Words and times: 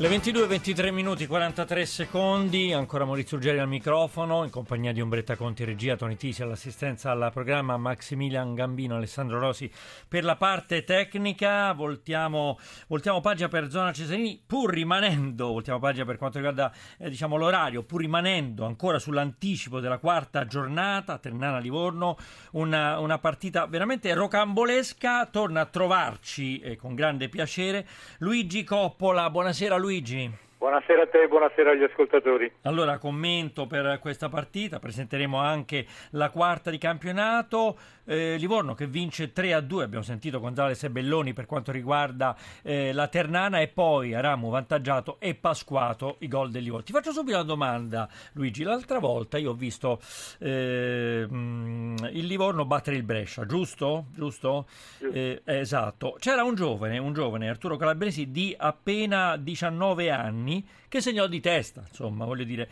Le 0.00 0.06
22, 0.06 0.46
23 0.46 0.92
minuti 0.92 1.26
43 1.26 1.84
secondi, 1.84 2.72
ancora 2.72 3.04
Maurizio 3.04 3.36
Ruggeri 3.36 3.58
al 3.58 3.66
microfono, 3.66 4.44
in 4.44 4.50
compagnia 4.50 4.92
di 4.92 5.00
Ombretta 5.00 5.34
Conti, 5.34 5.64
regia, 5.64 5.96
Toni 5.96 6.16
Tisi 6.16 6.40
all'assistenza 6.40 7.10
al 7.10 7.30
programma, 7.32 7.76
Maximilian 7.76 8.54
Gambino, 8.54 8.94
Alessandro 8.94 9.40
Rosi 9.40 9.68
per 10.06 10.22
la 10.22 10.36
parte 10.36 10.84
tecnica. 10.84 11.72
Voltiamo, 11.72 12.60
voltiamo 12.86 13.18
pagina 13.20 13.48
per 13.48 13.70
Zona 13.70 13.92
Cesarini, 13.92 14.40
pur 14.46 14.72
rimanendo, 14.72 15.48
voltiamo 15.48 15.80
pagina 15.80 16.04
per 16.04 16.16
quanto 16.16 16.38
riguarda 16.38 16.72
eh, 16.96 17.10
diciamo, 17.10 17.34
l'orario, 17.34 17.82
pur 17.82 18.00
rimanendo 18.00 18.64
ancora 18.64 19.00
sull'anticipo 19.00 19.80
della 19.80 19.98
quarta 19.98 20.46
giornata, 20.46 21.18
Ternana-Livorno, 21.18 22.16
una, 22.52 23.00
una 23.00 23.18
partita 23.18 23.66
veramente 23.66 24.14
rocambolesca. 24.14 25.26
Torna 25.26 25.62
a 25.62 25.66
trovarci 25.66 26.60
eh, 26.60 26.76
con 26.76 26.94
grande 26.94 27.28
piacere 27.28 27.84
Luigi 28.18 28.62
Coppola. 28.62 29.28
Buonasera 29.28 29.74
Luigi. 29.74 29.86
Luigi. 29.88 30.30
Buonasera 30.58 31.02
a 31.02 31.06
te 31.06 31.22
e 31.22 31.28
buonasera 31.28 31.70
agli 31.70 31.84
ascoltatori. 31.84 32.52
Allora, 32.62 32.98
commento 32.98 33.68
per 33.68 34.00
questa 34.00 34.28
partita, 34.28 34.80
presenteremo 34.80 35.38
anche 35.38 35.86
la 36.10 36.30
quarta 36.30 36.68
di 36.70 36.78
campionato. 36.78 37.78
Eh, 38.04 38.36
Livorno 38.38 38.74
che 38.74 38.88
vince 38.88 39.32
3 39.32 39.52
a 39.52 39.60
2, 39.60 39.84
abbiamo 39.84 40.02
sentito 40.02 40.40
Gonzales 40.40 40.82
e 40.82 40.90
Belloni 40.90 41.32
per 41.32 41.46
quanto 41.46 41.70
riguarda 41.70 42.34
eh, 42.62 42.92
la 42.92 43.06
Ternana 43.06 43.60
e 43.60 43.68
poi 43.68 44.14
Aramu 44.14 44.50
vantaggiato 44.50 45.18
e 45.20 45.36
Pasquato 45.36 46.16
i 46.20 46.28
gol 46.28 46.50
del 46.50 46.64
Livorno. 46.64 46.84
Ti 46.84 46.92
faccio 46.92 47.12
subito 47.12 47.36
una 47.36 47.46
domanda 47.46 48.08
Luigi, 48.32 48.64
l'altra 48.64 48.98
volta 48.98 49.38
io 49.38 49.50
ho 49.50 49.54
visto 49.54 50.00
eh, 50.40 51.24
il 51.30 52.26
Livorno 52.26 52.64
battere 52.64 52.96
il 52.96 53.04
Brescia, 53.04 53.46
giusto? 53.46 54.06
Giusto? 54.12 54.66
giusto. 54.98 55.14
Eh, 55.14 55.42
esatto. 55.44 56.16
C'era 56.18 56.42
un 56.42 56.56
giovane, 56.56 56.98
un 56.98 57.12
giovane 57.12 57.48
Arturo 57.48 57.76
Calabresi 57.76 58.32
di 58.32 58.54
appena 58.58 59.36
19 59.36 60.10
anni 60.10 60.47
che 60.88 61.00
segnò 61.00 61.26
di 61.26 61.40
testa, 61.40 61.84
insomma, 61.88 62.24
voglio 62.24 62.44
dire. 62.44 62.68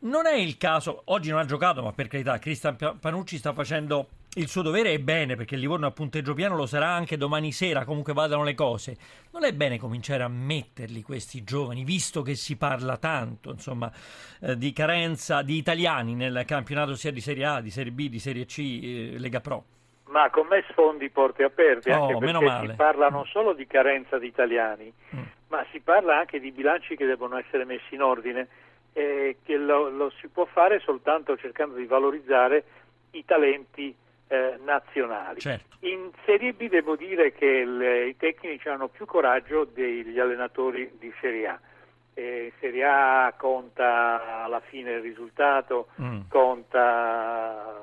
Non 0.00 0.26
è 0.26 0.34
il 0.34 0.56
caso, 0.56 1.02
oggi 1.06 1.30
non 1.30 1.38
ha 1.38 1.44
giocato, 1.44 1.82
ma 1.82 1.92
per 1.92 2.08
carità, 2.08 2.38
Cristian 2.38 2.76
Panucci 2.98 3.38
sta 3.38 3.52
facendo 3.52 4.08
il 4.36 4.48
suo 4.48 4.62
dovere 4.62 4.94
è 4.94 4.98
bene 4.98 5.36
perché 5.36 5.56
il 5.56 5.60
Livorno 5.60 5.86
a 5.86 5.90
punteggio 5.90 6.32
piano 6.32 6.56
lo 6.56 6.64
sarà 6.64 6.88
anche 6.88 7.18
domani 7.18 7.52
sera, 7.52 7.84
comunque 7.84 8.14
vadano 8.14 8.44
le 8.44 8.54
cose. 8.54 8.96
Non 9.30 9.44
è 9.44 9.52
bene 9.52 9.78
cominciare 9.78 10.22
a 10.22 10.28
metterli 10.28 11.02
questi 11.02 11.44
giovani, 11.44 11.84
visto 11.84 12.22
che 12.22 12.34
si 12.34 12.56
parla 12.56 12.96
tanto, 12.96 13.50
insomma, 13.50 13.92
eh, 14.40 14.56
di 14.56 14.72
carenza 14.72 15.42
di 15.42 15.56
italiani 15.56 16.14
nel 16.14 16.44
campionato 16.46 16.94
sia 16.94 17.12
di 17.12 17.20
Serie 17.20 17.44
A, 17.44 17.60
di 17.60 17.70
Serie 17.70 17.92
B, 17.92 18.08
di 18.08 18.18
Serie 18.18 18.46
C, 18.46 18.58
eh, 18.58 19.18
Lega 19.18 19.40
Pro. 19.40 19.64
Ma 20.06 20.28
con 20.30 20.46
me 20.48 20.64
sfondi 20.68 21.08
porte 21.10 21.44
aperte, 21.44 21.92
oh, 21.92 22.02
anche 22.02 22.18
perché 22.18 22.66
si 22.66 22.72
parla 22.74 23.08
non 23.08 23.24
solo 23.26 23.52
di 23.54 23.66
carenza 23.66 24.18
di 24.18 24.26
italiani, 24.26 24.92
mm. 25.14 25.22
ma 25.48 25.64
si 25.70 25.80
parla 25.80 26.18
anche 26.18 26.40
di 26.40 26.50
bilanci 26.50 26.96
che 26.96 27.06
devono 27.06 27.38
essere 27.38 27.64
messi 27.64 27.94
in 27.94 28.02
ordine 28.02 28.48
e 28.92 29.38
che 29.42 29.56
lo, 29.56 29.88
lo 29.88 30.10
si 30.20 30.28
può 30.28 30.44
fare 30.44 30.80
soltanto 30.80 31.36
cercando 31.36 31.76
di 31.76 31.86
valorizzare 31.86 32.64
i 33.12 33.24
talenti 33.24 33.94
eh, 34.28 34.58
nazionali. 34.64 35.40
Certo. 35.40 35.76
In 35.80 36.10
Serie 36.24 36.52
B 36.52 36.68
devo 36.68 36.96
dire 36.96 37.32
che 37.32 37.64
le, 37.64 38.06
i 38.08 38.16
tecnici 38.16 38.68
hanno 38.68 38.88
più 38.88 39.04
coraggio 39.04 39.64
degli 39.64 40.18
allenatori 40.18 40.90
di 40.98 41.12
Serie 41.20 41.46
A. 41.48 41.60
Eh, 42.14 42.52
Serie 42.60 42.84
A 42.84 43.34
conta 43.36 44.42
alla 44.44 44.60
fine 44.60 44.92
il 44.92 45.00
risultato, 45.00 45.88
mm. 46.00 46.20
conta 46.28 47.80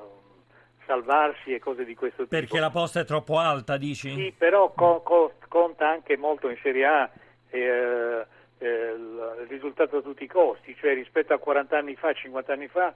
salvarsi 0.90 1.54
e 1.54 1.60
cose 1.60 1.84
di 1.84 1.94
questo 1.94 2.24
tipo. 2.24 2.34
Perché 2.34 2.58
la 2.58 2.70
posta 2.70 2.98
è 2.98 3.04
troppo 3.04 3.38
alta, 3.38 3.76
dici? 3.76 4.12
Sì, 4.12 4.34
però 4.36 4.72
co- 4.72 5.02
co- 5.02 5.34
conta 5.46 5.88
anche 5.88 6.16
molto 6.16 6.48
in 6.48 6.58
Serie 6.60 6.84
A 6.84 7.10
eh, 7.50 8.26
eh, 8.58 8.66
il 8.66 9.46
risultato 9.48 9.98
a 9.98 10.02
tutti 10.02 10.24
i 10.24 10.26
costi, 10.26 10.74
cioè 10.76 10.94
rispetto 10.94 11.32
a 11.32 11.38
40 11.38 11.78
anni 11.78 11.94
fa, 11.94 12.12
50 12.12 12.52
anni 12.52 12.66
fa, 12.66 12.92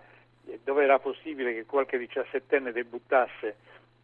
dove 0.65 0.83
era 0.83 0.99
possibile 0.99 1.55
che 1.55 1.67
qualche 1.67 1.97
diciassettenne 1.97 2.73
debuttasse 2.73 3.57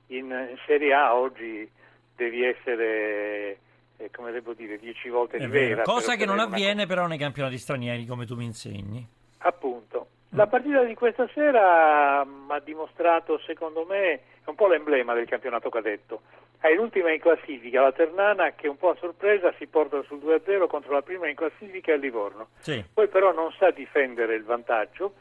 in, 0.09 0.27
in 0.27 0.56
Serie 0.67 0.95
A, 0.95 1.17
oggi 1.17 1.69
devi 2.15 2.45
essere, 2.45 3.59
eh, 3.97 4.11
come 4.12 4.31
devo 4.31 4.53
dire, 4.53 4.79
dieci 4.79 5.09
volte 5.09 5.39
di 5.39 5.47
vera. 5.47 5.83
Cosa 5.83 6.15
che 6.15 6.27
non 6.27 6.39
avviene 6.39 6.87
però 6.87 7.09
nei 7.09 7.19
campionati 7.19 7.59
stranieri, 7.59 8.06
come 8.06 8.25
tu 8.25 8.37
mi 8.37 8.45
insegni. 8.45 9.05
Appunto. 9.39 10.00
La 10.41 10.47
partita 10.47 10.83
di 10.84 10.95
questa 10.95 11.28
sera 11.34 12.21
ha 12.21 12.61
dimostrato, 12.65 13.39
secondo 13.41 13.84
me, 13.84 14.12
è 14.12 14.21
un 14.47 14.55
po' 14.55 14.69
l'emblema 14.69 15.12
del 15.12 15.28
campionato 15.28 15.69
cadetto. 15.69 16.23
Hai 16.61 16.77
l'ultima 16.77 17.12
in 17.12 17.21
classifica, 17.21 17.83
la 17.83 17.93
Ternana, 17.93 18.53
che 18.53 18.67
un 18.67 18.79
po' 18.79 18.89
a 18.89 18.97
sorpresa 18.99 19.53
si 19.59 19.67
porta 19.67 20.03
sul 20.05 20.17
2-0 20.17 20.67
contro 20.67 20.95
la 20.95 21.03
prima 21.03 21.29
in 21.29 21.34
classifica, 21.34 21.93
il 21.93 22.00
Livorno. 22.00 22.49
Sì. 22.61 22.83
Poi 22.91 23.09
però 23.09 23.34
non 23.34 23.53
sa 23.53 23.71
difendere 23.71 24.34
il 24.34 24.45
vantaggio 24.45 25.12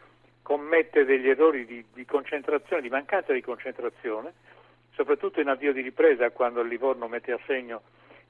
commette 0.41 1.03
degli 1.03 1.27
errori 1.27 1.65
di, 1.65 1.83
di, 1.93 2.05
concentrazione, 2.05 2.81
di 2.81 2.87
mancanza 2.87 3.33
di 3.33 3.41
concentrazione, 3.41 4.31
soprattutto 4.93 5.41
in 5.41 5.49
avvio 5.49 5.73
di 5.73 5.81
ripresa 5.81 6.29
quando 6.29 6.61
il 6.61 6.69
Livorno 6.69 7.09
mette 7.09 7.33
a 7.33 7.39
segno 7.45 7.81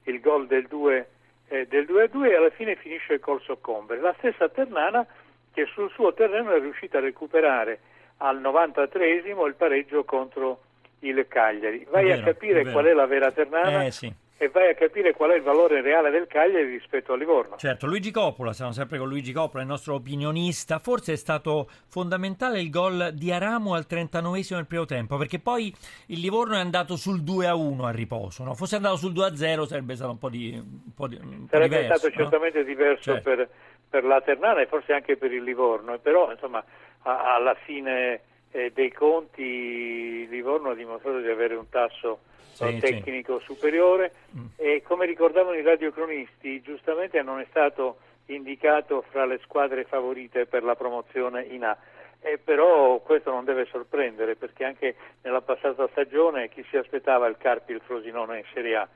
il 0.06 0.18
gol 0.18 0.48
del 0.48 0.66
2 0.66 1.08
eh, 1.50 1.68
2-2 1.68 2.30
e 2.30 2.34
alla 2.34 2.50
fine 2.50 2.74
finisce 2.74 3.20
col 3.20 3.40
soccombre. 3.42 4.00
La 4.00 4.14
stessa 4.18 4.48
Ternana 4.48 5.06
che 5.52 5.66
sul 5.72 5.90
suo 5.90 6.12
terreno 6.14 6.52
è 6.52 6.60
riuscita 6.60 6.98
a 6.98 7.00
recuperare 7.00 7.80
al 8.18 8.40
93esimo 8.40 9.46
il 9.46 9.54
pareggio 9.54 10.04
contro 10.04 10.62
il 11.00 11.26
Cagliari. 11.28 11.86
Vai 11.90 12.06
vero, 12.06 12.20
a 12.20 12.24
capire 12.24 12.70
qual 12.70 12.84
è 12.84 12.92
la 12.92 13.06
vera 13.06 13.30
Ternana 13.32 13.84
eh, 13.84 13.90
sì 13.90 14.12
e 14.42 14.48
vai 14.48 14.70
a 14.70 14.74
capire 14.74 15.12
qual 15.12 15.32
è 15.32 15.36
il 15.36 15.42
valore 15.42 15.82
reale 15.82 16.08
del 16.08 16.26
Cagliari 16.26 16.64
rispetto 16.64 17.12
al 17.12 17.18
Livorno. 17.18 17.56
Certo, 17.58 17.86
Luigi 17.86 18.10
Coppola, 18.10 18.54
siamo 18.54 18.72
sempre 18.72 18.96
con 18.96 19.06
Luigi 19.06 19.32
Coppola, 19.32 19.62
il 19.62 19.68
nostro 19.68 19.96
opinionista. 19.96 20.78
Forse 20.78 21.12
è 21.12 21.16
stato 21.16 21.68
fondamentale 21.88 22.58
il 22.58 22.70
gol 22.70 23.10
di 23.12 23.30
Aramo 23.30 23.74
al 23.74 23.84
39esimo 23.86 24.54
del 24.54 24.66
primo 24.66 24.86
tempo, 24.86 25.18
perché 25.18 25.40
poi 25.40 25.70
il 26.06 26.20
Livorno 26.20 26.54
è 26.54 26.58
andato 26.58 26.96
sul 26.96 27.20
2-1 27.20 27.84
a 27.84 27.90
riposo. 27.90 28.42
No? 28.42 28.54
Fosse 28.54 28.76
andato 28.76 28.96
sul 28.96 29.12
2-0 29.12 29.66
sarebbe 29.66 29.94
stato 29.94 30.12
un 30.12 30.18
po', 30.18 30.30
di, 30.30 30.54
un 30.54 30.94
po', 30.94 31.06
di, 31.06 31.16
un 31.16 31.46
sarebbe 31.50 31.76
po 31.76 31.82
diverso, 31.82 31.98
stato 31.98 32.14
certamente 32.14 32.64
diverso 32.64 33.02
certo. 33.02 33.28
per, 33.28 33.48
per, 33.90 34.04
la 34.04 34.20
Ternana 34.20 34.60
e 34.60 34.66
forse 34.66 34.92
anche 34.92 35.16
per 35.16 35.32
il 35.32 35.42
Livorno, 35.42 35.98
però 35.98 36.30
insomma 36.30 36.64
a, 37.02 37.34
alla 37.34 37.54
fine 37.54 38.20
eh, 38.52 38.70
dei 38.72 38.92
conti 38.92 40.26
Livorno 40.28 40.70
ha 40.70 40.74
dimostrato 40.74 41.18
di 41.18 41.28
avere 41.28 41.54
un 41.54 41.68
tasso 41.68 42.20
sì, 42.52 42.78
tecnico 42.78 43.38
sì. 43.40 43.46
superiore 43.46 44.12
mm. 44.36 44.46
e 44.56 44.82
come 44.82 45.06
ricordavano 45.06 45.56
i 45.56 45.62
radiocronisti 45.62 46.60
giustamente 46.62 47.20
non 47.22 47.40
è 47.40 47.46
stato 47.50 47.98
indicato 48.26 49.04
fra 49.10 49.24
le 49.24 49.40
squadre 49.42 49.84
favorite 49.84 50.46
per 50.46 50.62
la 50.62 50.76
promozione 50.76 51.42
in 51.42 51.64
A. 51.64 51.76
Eh, 52.22 52.38
però 52.38 52.98
questo 52.98 53.30
non 53.30 53.46
deve 53.46 53.66
sorprendere 53.70 54.36
perché 54.36 54.64
anche 54.64 54.94
nella 55.22 55.40
passata 55.40 55.88
stagione 55.88 56.50
chi 56.50 56.62
si 56.68 56.76
aspettava 56.76 57.26
il 57.26 57.38
Carpi 57.38 57.72
il 57.72 57.80
Frosinone 57.80 58.38
in 58.38 58.44
Serie 58.52 58.76
A 58.76 58.88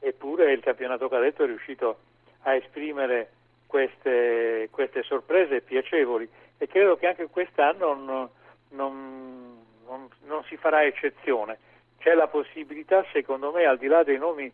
eppure 0.00 0.52
il 0.52 0.60
campionato 0.60 1.08
cadetto 1.08 1.44
è 1.44 1.46
riuscito 1.46 1.98
a 2.42 2.56
esprimere 2.56 3.30
queste, 3.72 4.68
queste 4.70 5.02
sorprese 5.02 5.62
piacevoli 5.62 6.28
e 6.58 6.66
credo 6.66 6.98
che 6.98 7.06
anche 7.06 7.26
quest'anno 7.28 7.94
non, 7.94 8.28
non, 8.68 9.64
non, 9.86 10.08
non 10.26 10.44
si 10.44 10.58
farà 10.58 10.84
eccezione 10.84 11.56
c'è 12.02 12.14
la 12.14 12.26
possibilità, 12.26 13.04
secondo 13.12 13.52
me, 13.52 13.64
al 13.64 13.78
di 13.78 13.86
là 13.86 14.02
dei 14.02 14.18
nomi 14.18 14.52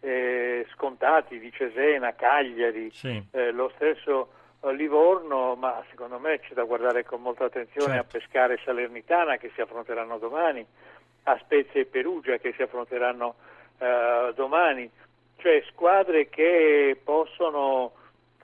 eh, 0.00 0.64
scontati 0.72 1.40
di 1.40 1.50
Cesena, 1.52 2.14
Cagliari, 2.14 2.90
sì. 2.92 3.20
eh, 3.32 3.50
lo 3.50 3.70
stesso 3.74 4.28
eh, 4.60 4.72
Livorno, 4.72 5.56
ma 5.56 5.82
secondo 5.90 6.20
me 6.20 6.38
c'è 6.38 6.54
da 6.54 6.62
guardare 6.62 7.04
con 7.04 7.20
molta 7.20 7.46
attenzione 7.46 7.96
certo. 7.96 8.16
a 8.16 8.18
Pescare 8.20 8.54
e 8.54 8.60
Salernitana 8.64 9.36
che 9.38 9.50
si 9.54 9.60
affronteranno 9.60 10.18
domani, 10.18 10.64
a 11.24 11.36
Spezia 11.38 11.80
e 11.80 11.86
Perugia 11.86 12.38
che 12.38 12.52
si 12.52 12.62
affronteranno 12.62 13.34
eh, 13.78 14.32
domani, 14.36 14.88
cioè 15.38 15.64
squadre 15.70 16.28
che 16.28 16.96
possono, 17.02 17.92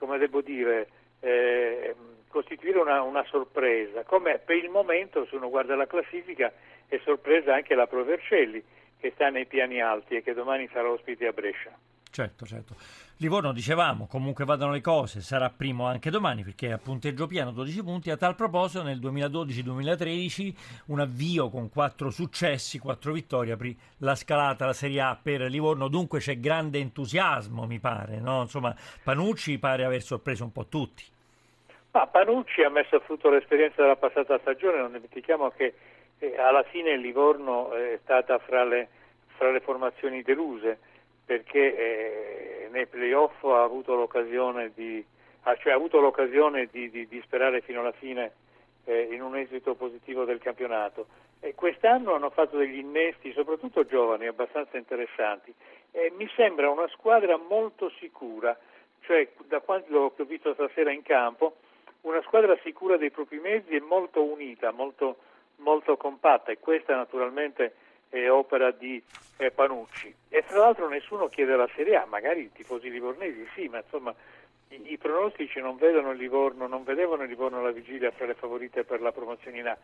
come 0.01 0.17
devo 0.17 0.41
dire, 0.41 0.87
eh, 1.19 1.93
costituire 2.27 2.79
una, 2.79 3.03
una 3.03 3.23
sorpresa, 3.25 4.03
come 4.03 4.39
per 4.43 4.55
il 4.55 4.69
momento 4.69 5.27
se 5.27 5.35
uno 5.35 5.47
guarda 5.47 5.75
la 5.75 5.85
classifica 5.85 6.51
è 6.87 6.99
sorpresa 7.03 7.53
anche 7.53 7.75
la 7.75 7.85
Pro 7.85 8.03
Vercelli 8.03 8.63
che 8.99 9.11
sta 9.11 9.29
nei 9.29 9.45
piani 9.45 9.79
alti 9.79 10.15
e 10.15 10.23
che 10.23 10.33
domani 10.33 10.67
sarà 10.73 10.89
ospite 10.89 11.27
a 11.27 11.33
Brescia. 11.33 11.69
Certo, 12.11 12.45
certo. 12.45 12.75
Livorno, 13.17 13.53
dicevamo, 13.53 14.05
comunque 14.05 14.43
vadano 14.43 14.73
le 14.73 14.81
cose, 14.81 15.21
sarà 15.21 15.49
primo 15.49 15.85
anche 15.85 16.09
domani 16.09 16.43
perché 16.43 16.73
a 16.73 16.77
punteggio 16.77 17.25
pieno 17.25 17.51
12 17.51 17.83
punti. 17.83 18.11
A 18.11 18.17
tal 18.17 18.35
proposito, 18.35 18.83
nel 18.83 18.99
2012-2013 18.99 20.53
un 20.87 20.99
avvio 20.99 21.49
con 21.49 21.69
quattro 21.69 22.09
successi, 22.09 22.79
quattro 22.79 23.13
vittorie, 23.13 23.53
aprì 23.53 23.77
la 23.99 24.15
scalata, 24.15 24.65
la 24.65 24.73
Serie 24.73 24.99
A 24.99 25.17
per 25.21 25.43
Livorno. 25.43 25.87
Dunque 25.87 26.19
c'è 26.19 26.37
grande 26.37 26.79
entusiasmo, 26.79 27.65
mi 27.65 27.79
pare. 27.79 28.19
No? 28.19 28.41
Insomma, 28.41 28.75
Panucci 29.03 29.57
pare 29.57 29.85
aver 29.85 30.01
sorpreso 30.01 30.43
un 30.43 30.51
po' 30.51 30.65
tutti. 30.65 31.05
Ma 31.91 32.07
Panucci 32.07 32.61
ha 32.63 32.69
messo 32.69 32.97
a 32.97 32.99
frutto 32.99 33.29
l'esperienza 33.29 33.81
della 33.81 33.95
passata 33.95 34.37
stagione, 34.39 34.79
non 34.79 34.91
dimentichiamo 34.91 35.49
che 35.51 35.75
eh, 36.19 36.37
alla 36.37 36.63
fine 36.63 36.97
Livorno 36.97 37.73
è 37.73 37.97
stata 38.01 38.37
fra 38.39 38.65
le, 38.65 38.89
fra 39.37 39.49
le 39.49 39.61
formazioni 39.61 40.21
deluse 40.23 40.89
perché 41.31 42.65
eh, 42.65 42.67
nei 42.71 42.87
playoff 42.87 43.41
ha 43.45 43.63
avuto 43.63 43.95
l'occasione 43.95 44.73
di, 44.75 45.01
ha, 45.43 45.55
cioè, 45.55 45.71
avuto 45.71 46.01
l'occasione 46.01 46.67
di, 46.69 46.89
di, 46.89 47.07
di, 47.07 47.21
sperare 47.23 47.61
fino 47.61 47.79
alla 47.79 47.93
fine 47.93 48.33
eh, 48.83 49.07
in 49.13 49.21
un 49.21 49.37
esito 49.37 49.75
positivo 49.75 50.25
del 50.25 50.39
campionato. 50.39 51.07
E 51.39 51.55
quest'anno 51.55 52.15
hanno 52.15 52.31
fatto 52.31 52.57
degli 52.57 52.79
innesti, 52.79 53.31
soprattutto 53.31 53.85
giovani, 53.85 54.27
abbastanza 54.27 54.75
interessanti. 54.75 55.53
E 55.91 56.11
mi 56.17 56.29
sembra 56.35 56.69
una 56.69 56.89
squadra 56.89 57.37
molto 57.37 57.89
sicura, 57.97 58.57
cioè 58.99 59.29
da 59.47 59.61
quanto 59.61 60.13
ho 60.17 60.23
visto 60.25 60.53
stasera 60.53 60.91
in 60.91 61.01
campo, 61.01 61.59
una 62.01 62.21
squadra 62.23 62.59
sicura 62.61 62.97
dei 62.97 63.09
propri 63.09 63.39
mezzi 63.39 63.69
e 63.69 63.79
molto 63.79 64.21
unita, 64.21 64.71
molto, 64.71 65.19
molto 65.59 65.95
compatta 65.95 66.51
e 66.51 66.59
questa 66.59 66.93
naturalmente 66.93 67.73
è 68.11 68.29
opera 68.29 68.71
di 68.71 69.01
eh, 69.37 69.51
Panucci. 69.51 70.13
E 70.29 70.43
tra 70.45 70.59
l'altro 70.59 70.87
nessuno 70.87 71.27
chiede 71.27 71.55
la 71.55 71.69
Serie 71.75 71.95
A, 71.95 72.05
magari 72.05 72.41
i 72.41 72.51
tifosi 72.51 72.91
livornesi 72.91 73.47
sì, 73.55 73.67
ma 73.67 73.77
insomma 73.77 74.13
i, 74.69 74.91
i 74.91 74.97
pronostici 74.97 75.59
non 75.59 75.77
vedono 75.77 76.11
il 76.11 76.17
Livorno, 76.17 76.67
non 76.67 76.83
vedevano 76.83 77.23
il 77.23 77.29
Livorno 77.29 77.59
alla 77.59 77.71
vigilia 77.71 78.11
fra 78.11 78.25
le 78.25 78.33
favorite 78.33 78.83
per 78.83 79.01
la 79.01 79.11
promozione 79.11 79.59
in 79.59 79.67
A 79.67 79.77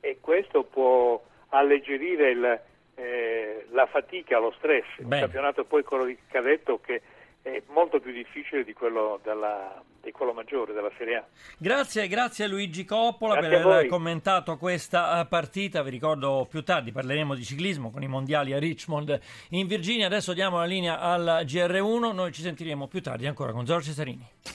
e 0.00 0.18
questo 0.20 0.64
può 0.64 1.20
alleggerire 1.48 2.30
il, 2.30 2.60
eh, 2.94 3.66
la 3.70 3.86
fatica, 3.86 4.38
lo 4.38 4.52
stress. 4.52 4.86
Bene. 4.98 5.16
Il 5.16 5.20
campionato 5.22 5.64
poi 5.64 5.82
quello 5.82 6.04
di 6.04 6.16
cadetto 6.28 6.78
che 6.80 7.00
è 7.42 7.62
molto 7.68 8.00
più 8.00 8.12
difficile 8.12 8.64
di 8.64 8.72
quello, 8.72 9.18
della, 9.22 9.82
di 10.04 10.12
quello 10.12 10.32
maggiore 10.32 10.72
della 10.72 10.90
Serie 10.96 11.16
A. 11.16 11.24
Grazie, 11.58 12.06
grazie 12.06 12.44
a 12.44 12.48
Luigi 12.48 12.84
Coppola 12.84 13.34
grazie 13.34 13.58
per 13.58 13.66
aver 13.66 13.86
commentato 13.86 14.56
questa 14.56 15.20
eh, 15.20 15.26
partita. 15.26 15.82
Vi 15.82 15.90
ricordo 15.90 16.46
più 16.48 16.62
tardi 16.62 16.92
parleremo 16.92 17.34
di 17.34 17.42
ciclismo 17.42 17.90
con 17.90 18.02
i 18.02 18.08
mondiali 18.08 18.52
a 18.52 18.58
Richmond 18.58 19.18
in 19.50 19.66
Virginia. 19.66 20.06
Adesso 20.06 20.32
diamo 20.32 20.58
la 20.58 20.66
linea 20.66 21.00
al 21.00 21.42
GR1. 21.44 22.12
Noi 22.12 22.32
ci 22.32 22.42
sentiremo 22.42 22.86
più 22.86 23.00
tardi 23.00 23.26
ancora 23.26 23.52
con 23.52 23.64
Giorgio 23.64 23.86
Cesarini. 23.86 24.42